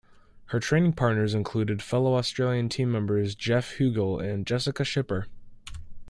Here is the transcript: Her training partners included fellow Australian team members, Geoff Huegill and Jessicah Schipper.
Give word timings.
Her 0.45 0.59
training 0.59 0.93
partners 0.93 1.35
included 1.35 1.79
fellow 1.83 2.15
Australian 2.15 2.69
team 2.69 2.91
members, 2.91 3.35
Geoff 3.35 3.75
Huegill 3.77 4.19
and 4.19 4.47
Jessicah 4.47 4.81
Schipper. 4.83 5.27